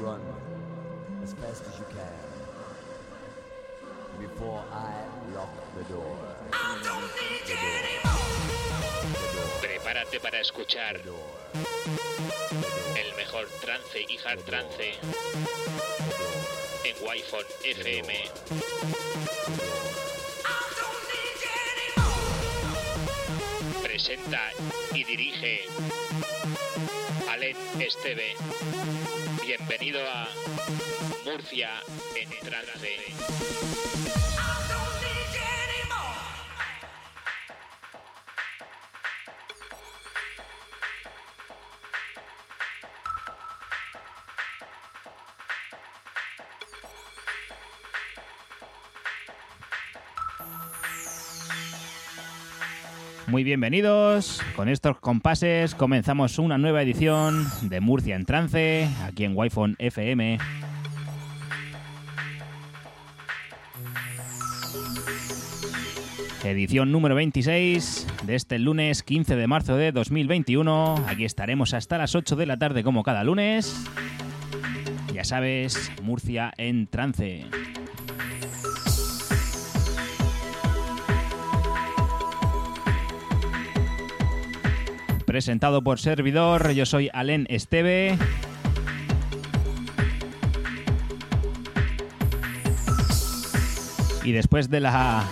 [0.00, 0.20] run
[1.22, 2.24] as fast as you can
[4.20, 4.94] before I
[5.34, 6.16] lock the door.
[6.50, 7.56] The
[9.34, 9.50] door.
[9.60, 11.30] Prepárate para escuchar The door.
[12.96, 14.94] el mejor trance y hard trance
[16.84, 18.30] en Wi-Fi FM.
[23.82, 24.50] Presenta
[24.92, 25.66] y dirige
[27.30, 28.34] Alen Esteve.
[29.42, 29.83] Bienvenido
[31.24, 31.70] Murcia
[32.16, 33.14] en trance.
[53.34, 54.40] Muy bienvenidos.
[54.54, 60.38] Con estos compases comenzamos una nueva edición de Murcia en Trance, aquí en Wi-Fi FM.
[66.44, 71.04] Edición número 26 de este lunes 15 de marzo de 2021.
[71.08, 73.84] Aquí estaremos hasta las 8 de la tarde como cada lunes.
[75.12, 77.46] Ya sabes, Murcia en Trance.
[85.34, 86.70] Presentado por servidor.
[86.74, 88.16] Yo soy Alen Esteve.
[94.24, 95.24] Y después de la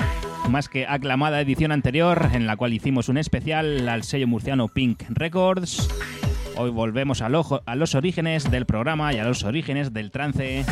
[0.48, 5.05] más que aclamada edición anterior, en la cual hicimos un especial al sello murciano Pink
[5.08, 5.89] Records,
[6.56, 10.64] hoy volvemos ojo- a los orígenes del programa y a los orígenes del trance.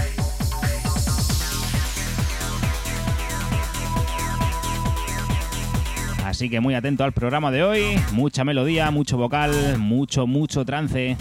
[6.31, 11.17] Así que muy atento al programa de hoy, mucha melodía, mucho vocal, mucho, mucho trance.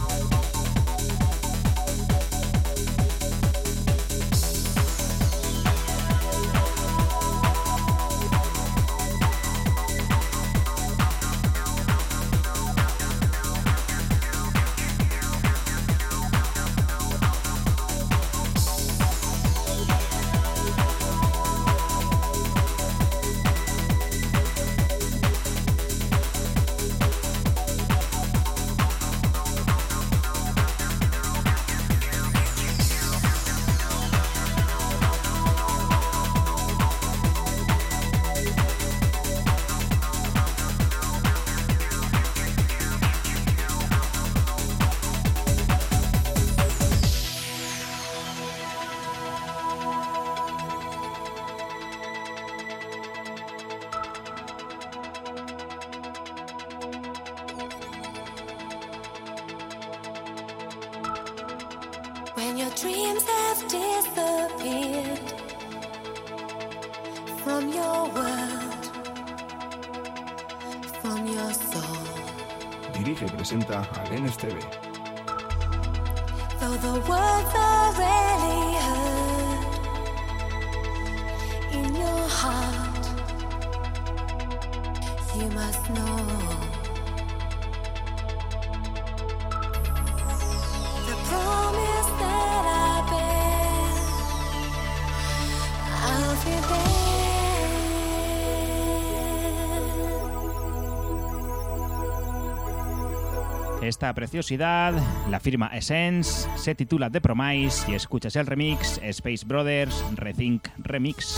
[103.89, 104.93] Esta preciosidad
[105.31, 111.35] la firma Essence, se titula The Promise y escuchas el remix Space Brothers Rethink Remix.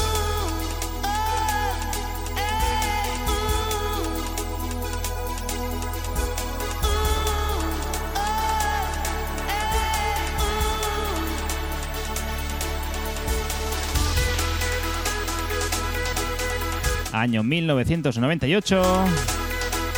[17.14, 19.41] Año 1998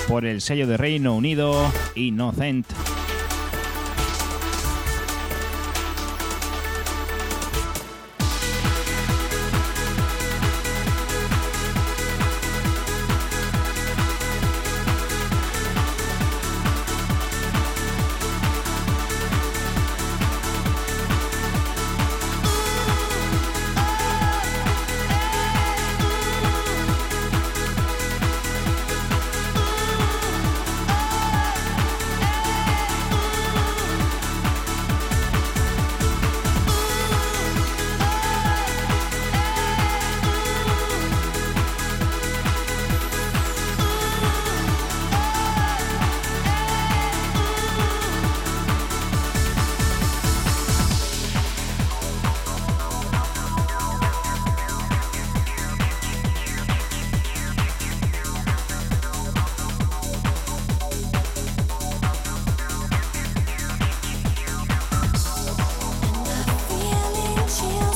[0.08, 2.66] por el sello de Reino Unido Innocent.
[67.53, 67.92] chill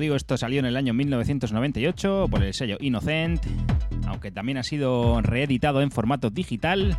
[0.00, 3.44] digo, esto salió en el año 1998 por el sello Innocent,
[4.06, 6.98] aunque también ha sido reeditado en formato digital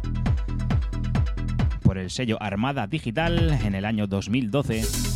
[1.81, 5.10] por el sello Armada Digital en el año 2012.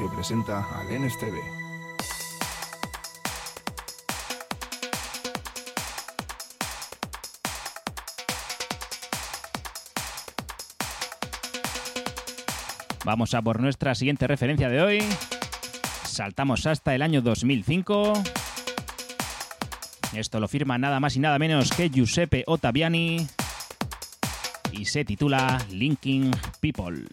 [0.00, 1.34] Y presenta al NSTV.
[13.04, 14.98] Vamos a por nuestra siguiente referencia de hoy.
[16.04, 18.12] Saltamos hasta el año 2005.
[20.14, 23.26] Esto lo firma nada más y nada menos que Giuseppe Ottaviani
[24.70, 27.08] y se titula Linking People.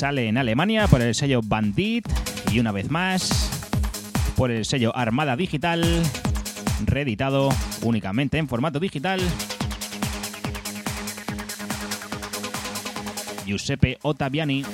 [0.00, 2.08] Sale en Alemania por el sello Bandit
[2.50, 3.50] y una vez más
[4.34, 5.84] por el sello Armada Digital,
[6.86, 7.50] reeditado
[7.82, 9.20] únicamente en formato digital.
[13.44, 14.64] Giuseppe Ottaviani.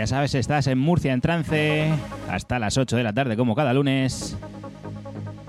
[0.00, 1.92] Ya sabes, estás en Murcia en trance
[2.30, 4.34] hasta las 8 de la tarde como cada lunes.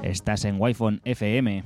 [0.04, 1.64] Estás en Wi-Fi FM.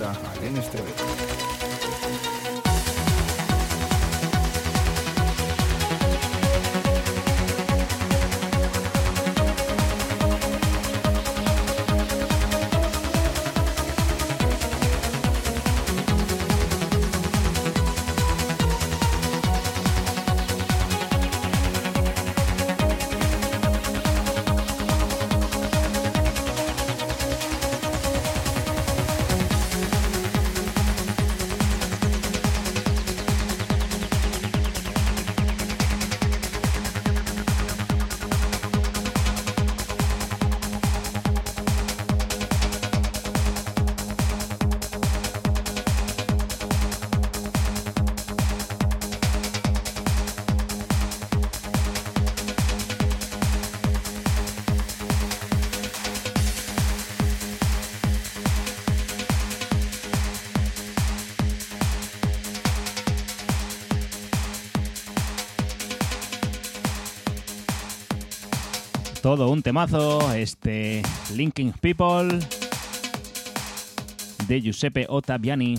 [0.00, 1.09] Presenta al NSTV.
[69.30, 71.02] Todo un temazo, este
[71.36, 72.40] Linking People
[74.48, 75.78] de Giuseppe Ottaviani.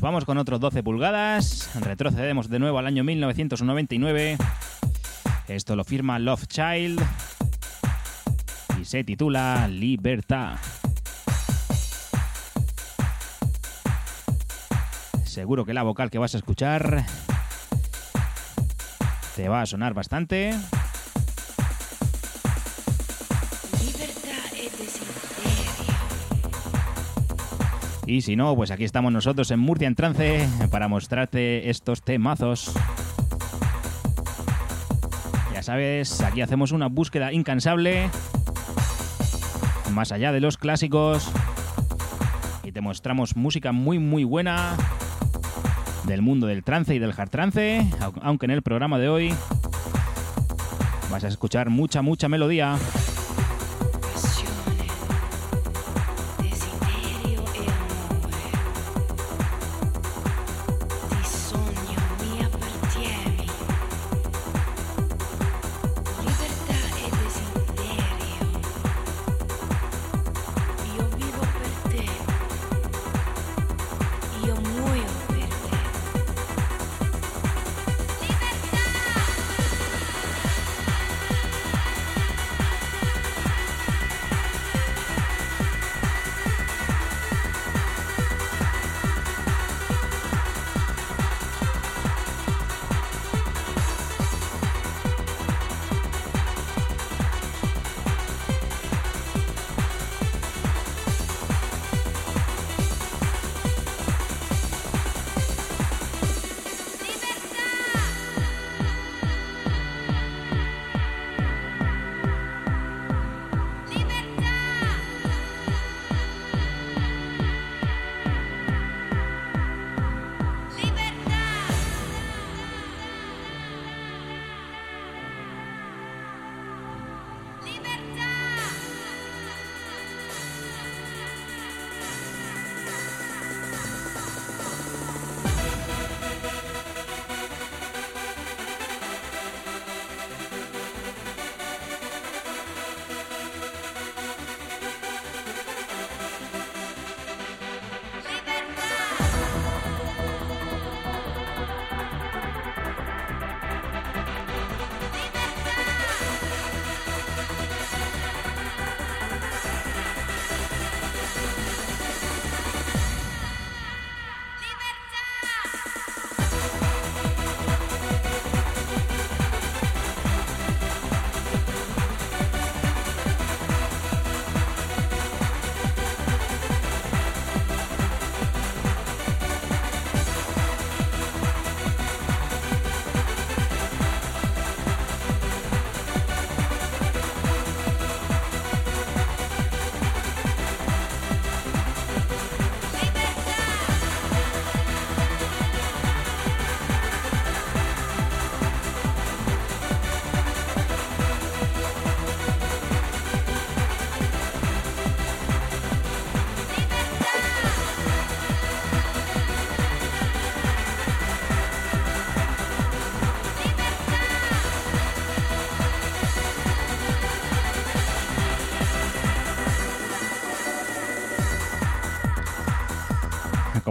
[0.00, 1.70] Vamos con otros 12 pulgadas.
[1.80, 4.36] Retrocedemos de nuevo al año 1999.
[5.48, 7.00] Esto lo firma Love Child
[8.80, 10.56] y se titula Libertad.
[15.24, 17.04] Seguro que la vocal que vas a escuchar
[19.36, 20.54] te va a sonar bastante.
[28.10, 32.72] Y si no, pues aquí estamos nosotros en Murcia en trance para mostrarte estos temazos.
[35.54, 38.10] Ya sabes, aquí hacemos una búsqueda incansable,
[39.92, 41.30] más allá de los clásicos,
[42.64, 44.74] y te mostramos música muy muy buena
[46.02, 49.32] del mundo del trance y del hard trance, au- aunque en el programa de hoy
[51.12, 52.76] vas a escuchar mucha mucha melodía.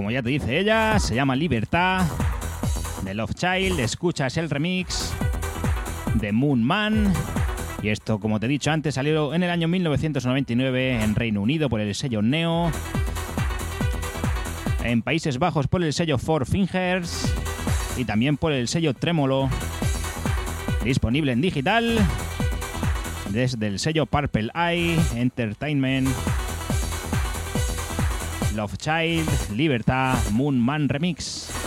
[0.09, 2.01] Como ya te dice ella, se llama Libertad.
[3.03, 5.13] De Love Child, escuchas el remix
[6.15, 7.13] de Moon Man.
[7.83, 11.69] Y esto, como te he dicho antes, salió en el año 1999 en Reino Unido
[11.69, 12.71] por el sello Neo.
[14.83, 17.31] En Países Bajos por el sello Four Fingers.
[17.95, 19.47] Y también por el sello Tremolo.
[20.83, 21.99] Disponible en digital.
[23.29, 26.09] Desde el sello Purple Eye Entertainment.
[28.55, 31.58] Love Child, Libertad, Moon Man Remix.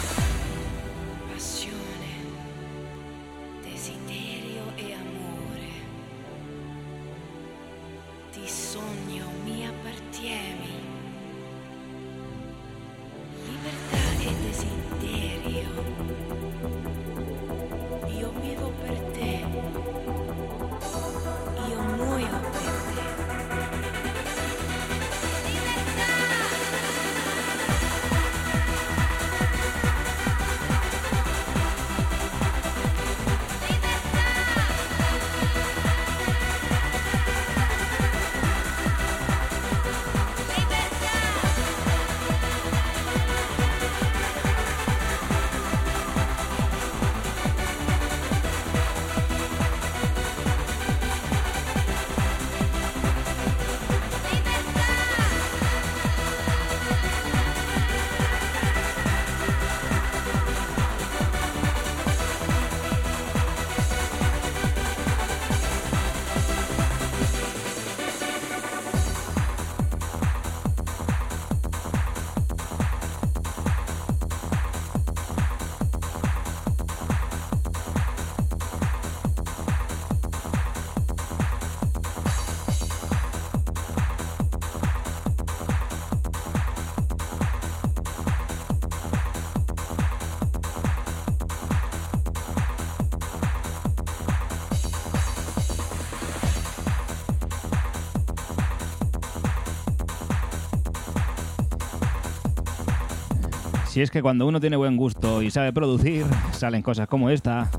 [104.03, 107.71] Es que cuando uno tiene buen gusto y sabe producir, salen cosas como esta.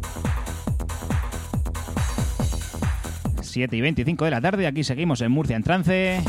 [3.41, 6.23] 7 y 25 de la tarde, aquí seguimos en Murcia en trance.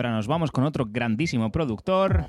[0.00, 2.24] Ahora nos vamos con otro grandísimo productor.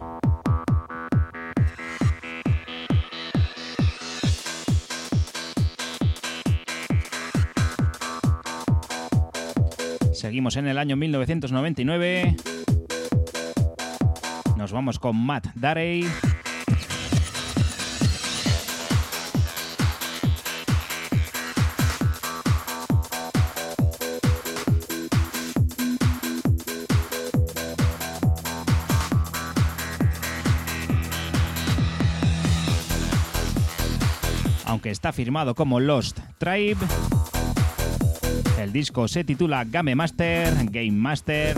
[10.12, 12.36] Seguimos en el año 1999.
[14.57, 16.05] Nos vamos con Matt Darey.
[34.91, 36.77] Está firmado como Lost Tribe.
[38.60, 41.58] El disco se titula Game Master, Game Master.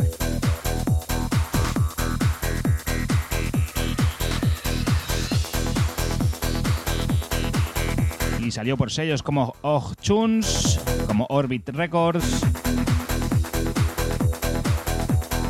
[8.39, 12.43] Y salió por sellos como Og Tunes, como Orbit Records,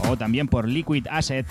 [0.10, 1.46] o también por Liquid Asset.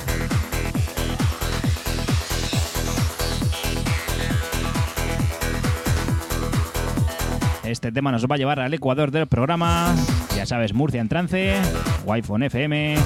[7.72, 9.96] Este tema nos va a llevar al ecuador del programa.
[10.36, 11.58] Ya sabes, Murcia en trance,
[12.04, 12.96] Wi-Fi FM.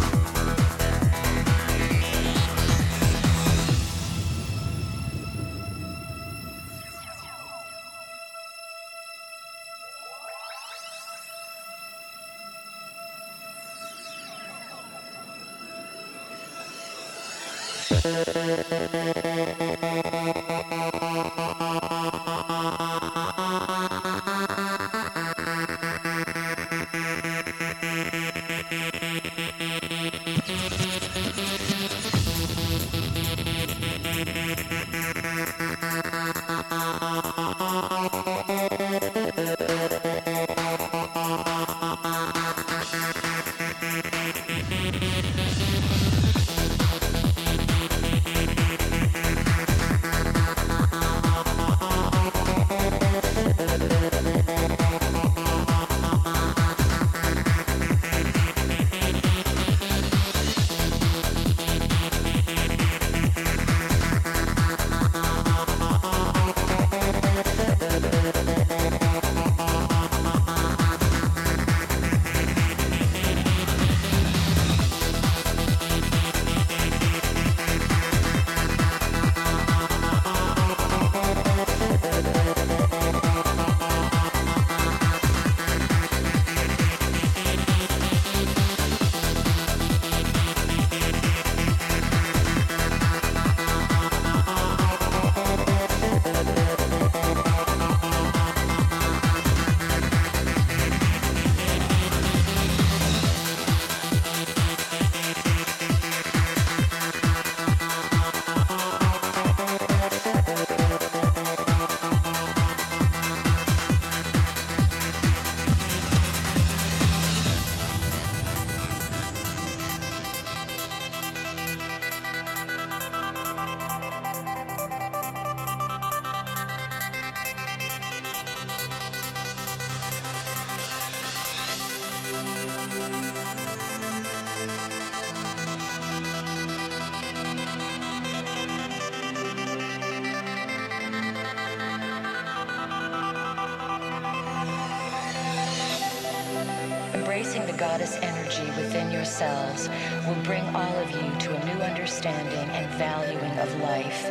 [147.64, 149.88] The goddess energy within yourselves
[150.26, 154.26] will bring all of you to a new understanding and valuing of life.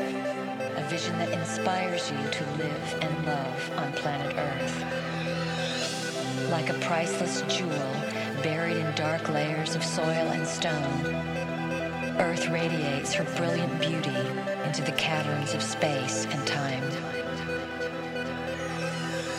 [0.77, 4.83] A vision that inspires you to live and love on planet Earth.
[6.51, 7.91] Like a priceless jewel
[8.43, 11.05] buried in dark layers of soil and stone,
[12.19, 14.15] Earth radiates her brilliant beauty
[14.65, 16.83] into the caverns of space and time.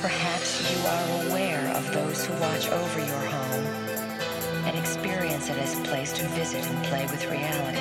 [0.03, 3.66] Perhaps you are aware of those who watch over your home
[5.51, 7.79] it as a place to visit and play with reality.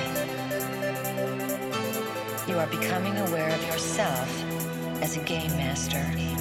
[2.48, 4.30] You are becoming aware of yourself
[5.02, 6.35] as a game master.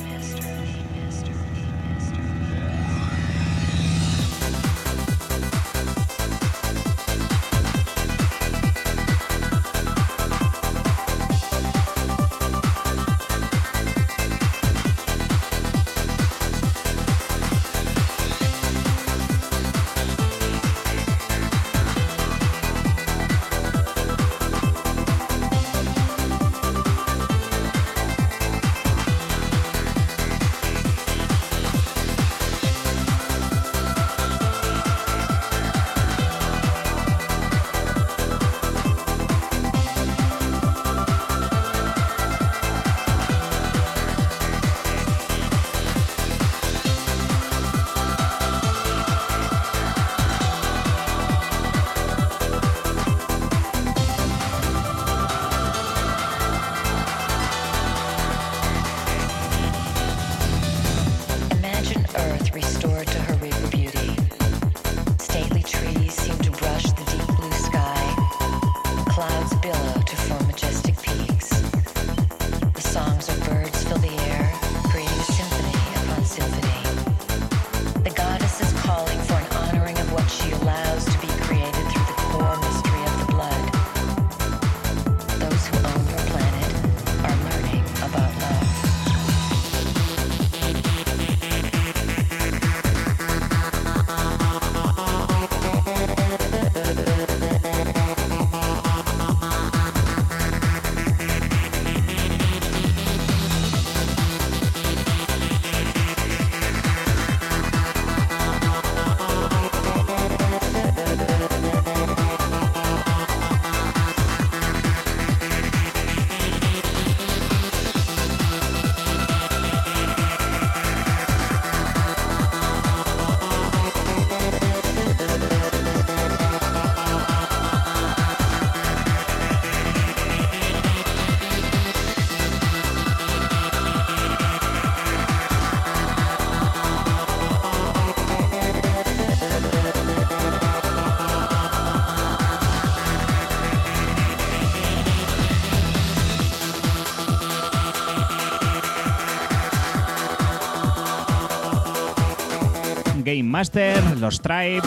[153.55, 154.83] Master, los Tribe.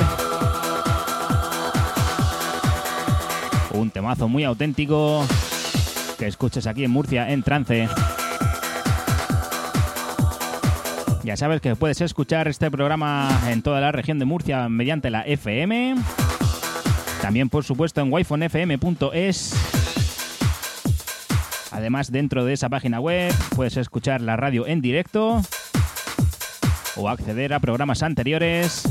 [3.71, 5.25] Un temazo muy auténtico
[6.19, 7.87] que escuches aquí en Murcia en trance.
[11.23, 15.21] Ya sabes que puedes escuchar este programa en toda la región de Murcia mediante la
[15.21, 15.95] FM.
[17.21, 19.55] También, por supuesto, en wifonfm.es.
[21.71, 25.41] Además, dentro de esa página web puedes escuchar la radio en directo
[26.97, 28.83] o acceder a programas anteriores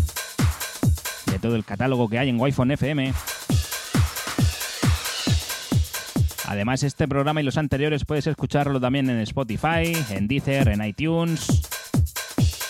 [1.30, 3.12] de todo el catálogo que hay en Wi-Fi FM.
[6.46, 11.62] Además, este programa y los anteriores puedes escucharlo también en Spotify, en Deezer, en iTunes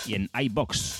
[0.06, 0.95] y en iBox.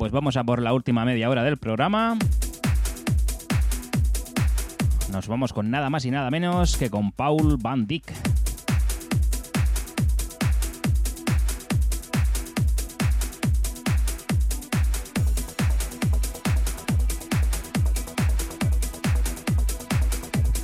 [0.00, 2.16] Pues vamos a por la última media hora del programa.
[5.12, 8.10] Nos vamos con nada más y nada menos que con Paul Van Dyck.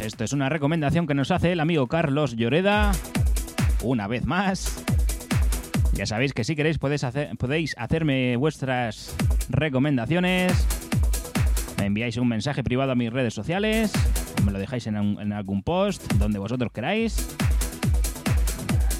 [0.00, 2.92] Esto es una recomendación que nos hace el amigo Carlos Lloreda.
[3.82, 4.82] Una vez más.
[5.96, 7.06] Ya sabéis que si queréis podéis,
[7.38, 9.16] podéis hacerme vuestras
[9.48, 10.52] recomendaciones.
[11.78, 13.92] Me enviáis un mensaje privado a mis redes sociales.
[14.44, 17.36] Me lo dejáis en algún post, donde vosotros queráis.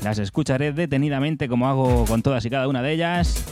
[0.03, 3.45] Las escucharé detenidamente como hago con todas y cada una de ellas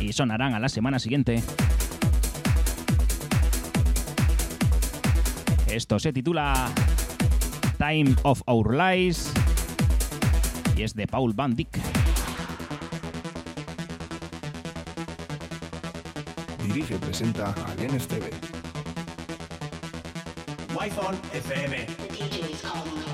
[0.00, 1.42] y sonarán a la semana siguiente.
[5.66, 6.70] Esto se titula
[7.78, 9.32] Time of Our Lives
[10.76, 11.78] y es de Paul Van Dyck.
[16.78, 18.30] Dirige y presenta Alien TV.
[20.76, 23.07] Wi-Fi FM.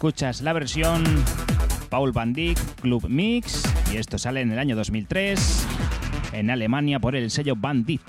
[0.00, 1.04] Escuchas la versión
[1.90, 2.32] Paul Van
[2.80, 5.66] Club Mix y esto sale en el año 2003
[6.32, 8.00] en Alemania por el sello Bandit.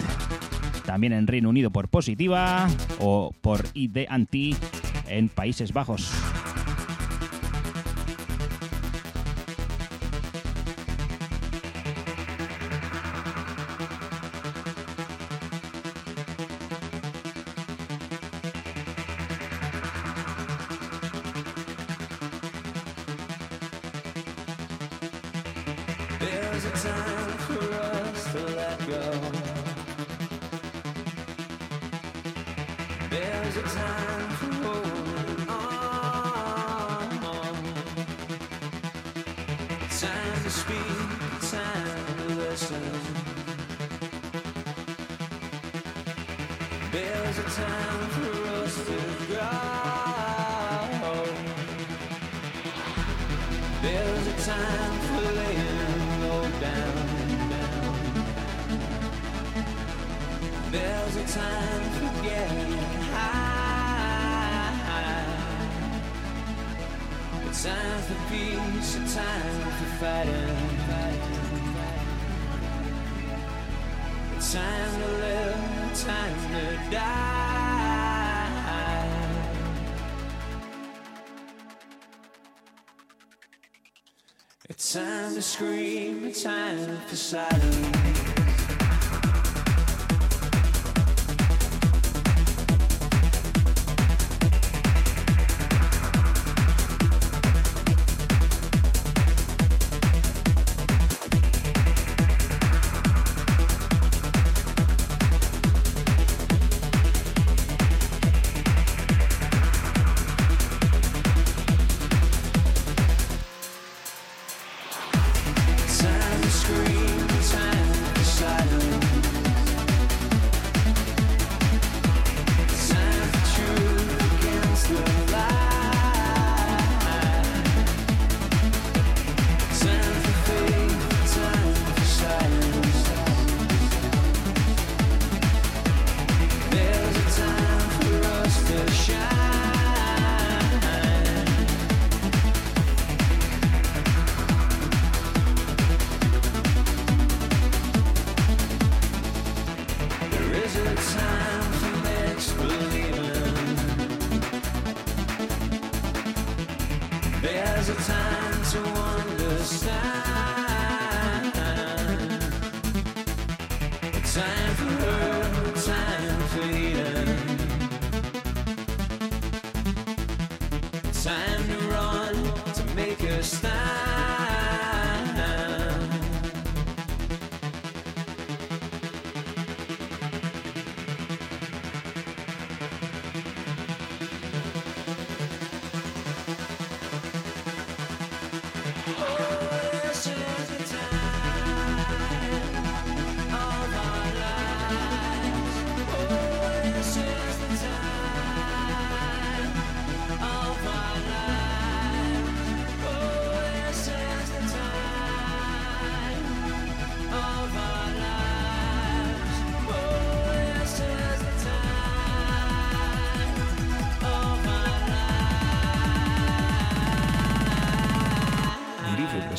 [0.85, 2.69] También en Reino Unido por Positiva
[2.99, 4.55] o por ID Anti
[5.09, 6.09] en Países Bajos.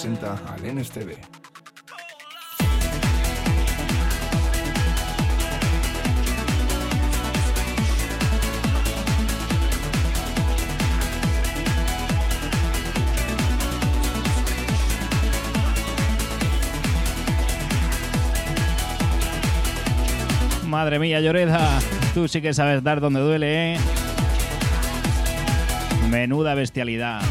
[0.02, 1.16] Presenta a Lenes TV.
[20.66, 21.78] Madre mía, Lloreda,
[22.12, 23.78] tú sí que sabes dar donde duele, ¿eh?
[26.10, 27.22] Menuda bestialidad.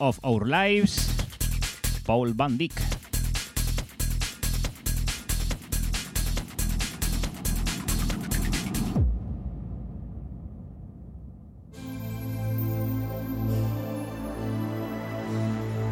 [0.00, 1.14] Of Our Lives,
[2.04, 2.72] Paul Van Dyck.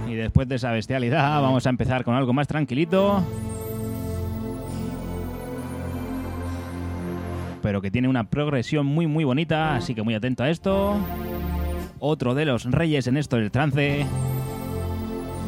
[0.09, 3.23] Y después de esa bestialidad vamos a empezar con algo más tranquilito.
[7.63, 10.97] Pero que tiene una progresión muy muy bonita, así que muy atento a esto
[12.01, 14.07] otro de los reyes en esto del trance.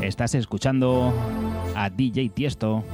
[0.00, 1.12] Estás escuchando
[1.74, 2.84] a DJ Tiesto.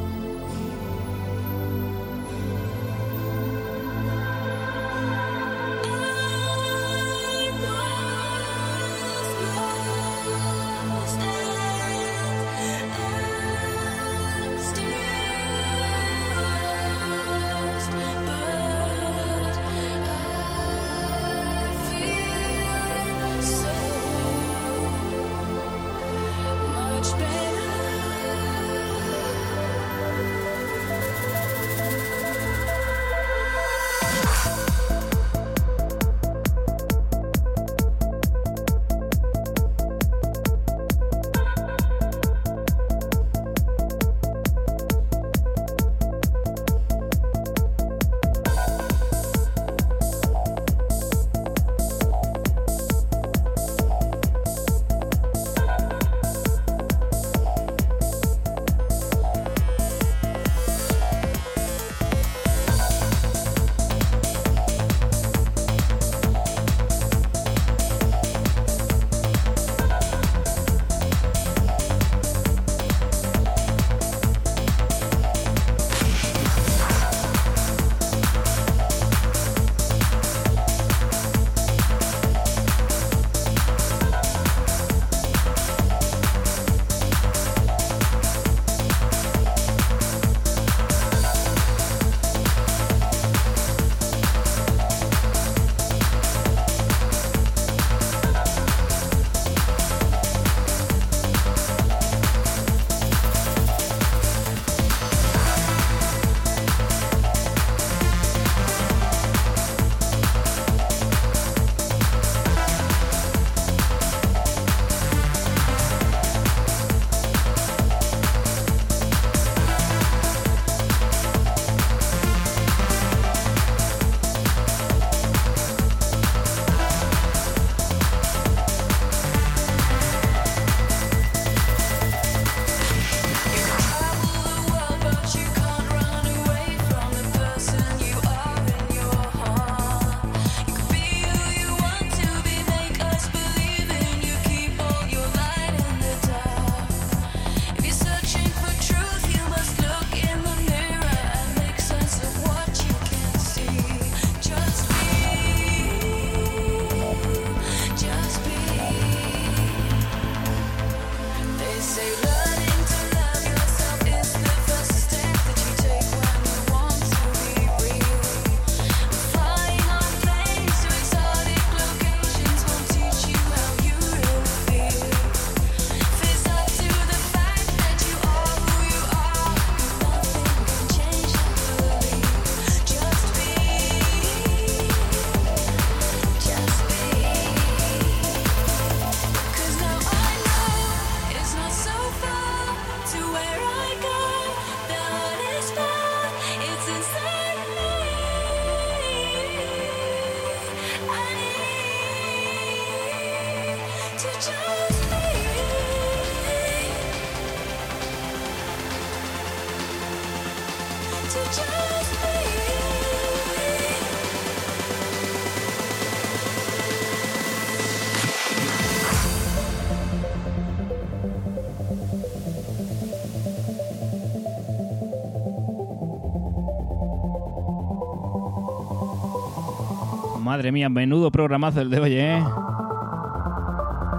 [230.56, 232.42] Madre mía, menudo programazo el de hoy, ¿eh?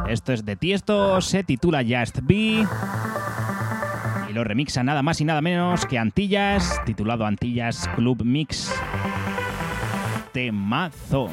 [0.07, 2.65] Esto es de Tiesto, se titula Just Be.
[4.29, 8.73] Y lo remixa nada más y nada menos que Antillas, titulado Antillas Club Mix.
[10.31, 11.29] Temazo.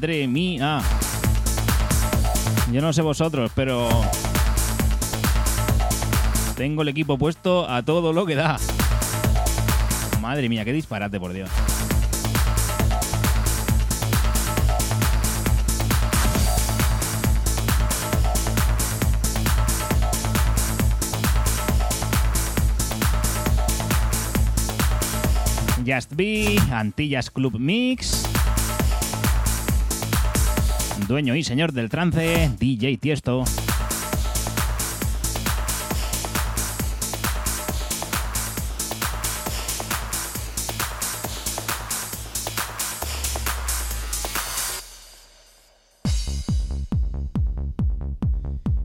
[0.00, 0.80] Madre mía.
[2.72, 3.86] Yo no sé vosotros, pero
[6.56, 8.56] tengo el equipo puesto a todo lo que da.
[10.22, 11.50] Madre mía, qué disparate, por Dios.
[25.86, 28.19] Just Be, Antillas Club Mix.
[31.10, 33.42] Dueño y señor del trance, DJ Tiesto.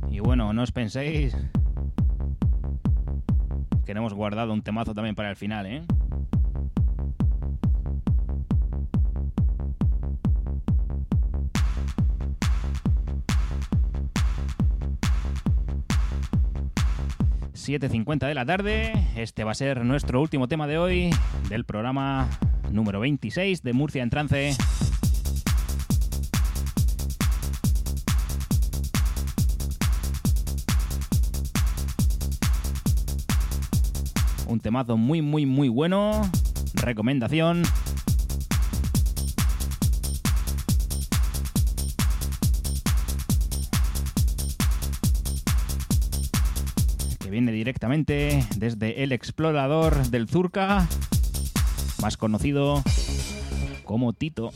[0.09, 1.37] Y bueno, no os penséis
[3.85, 5.83] que hemos guardado un temazo también para el final, ¿eh?
[17.65, 18.93] ...7.50 de la tarde...
[19.15, 21.09] ...este va a ser nuestro último tema de hoy...
[21.49, 22.29] ...del programa
[22.71, 24.55] número 26 de Murcia en Trance...
[34.47, 36.21] Un temazo muy, muy, muy bueno.
[36.75, 37.63] Recomendación.
[47.65, 50.87] Directamente desde el explorador del Zurka,
[51.99, 52.83] más conocido
[53.83, 54.51] como Tito.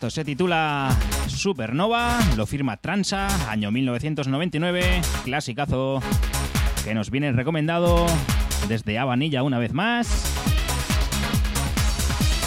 [0.00, 0.96] Esto se titula
[1.26, 4.82] Supernova, lo firma Transa, año 1999,
[5.24, 6.00] clasicazo
[6.82, 8.06] que nos viene recomendado
[8.66, 10.34] desde Avanilla una vez más.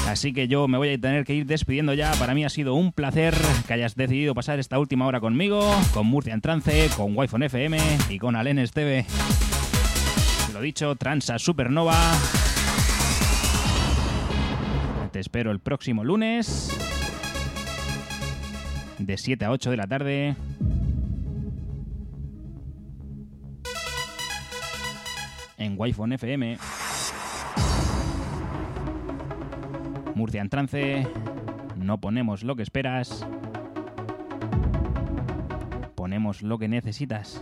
[0.08, 2.12] Así que yo me voy a tener que ir despidiendo ya.
[2.14, 3.36] Para mí ha sido un placer
[3.68, 5.62] que hayas decidido pasar esta última hora conmigo,
[5.94, 7.78] con Murcia en Trance, con wi FM
[8.10, 9.06] y con Alenes TV.
[10.54, 12.14] Lo dicho, Transa Supernova.
[15.12, 16.73] Te espero el próximo lunes
[19.06, 20.36] de 7 a 8 de la tarde.
[25.58, 26.58] En wi FM.
[30.16, 31.08] Murcia en trance.
[31.78, 33.26] No ponemos lo que esperas.
[35.96, 37.42] Ponemos lo que necesitas.